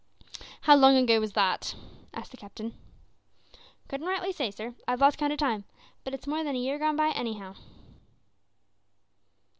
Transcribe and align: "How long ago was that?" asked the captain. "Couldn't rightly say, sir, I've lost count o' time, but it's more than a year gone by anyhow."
"How 0.61 0.75
long 0.75 0.97
ago 0.97 1.19
was 1.19 1.33
that?" 1.33 1.75
asked 2.11 2.31
the 2.31 2.35
captain. 2.37 2.73
"Couldn't 3.87 4.07
rightly 4.07 4.31
say, 4.31 4.49
sir, 4.49 4.73
I've 4.87 4.99
lost 4.99 5.19
count 5.19 5.31
o' 5.31 5.35
time, 5.35 5.63
but 6.03 6.11
it's 6.15 6.25
more 6.25 6.43
than 6.43 6.55
a 6.55 6.59
year 6.59 6.79
gone 6.79 6.95
by 6.95 7.09
anyhow." 7.11 7.53